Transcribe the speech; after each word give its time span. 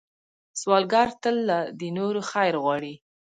سوالګر 0.59 1.07
تل 1.21 1.37
د 1.79 1.81
نورو 1.97 2.21
خیر 2.31 2.53
غواړي 2.63 2.93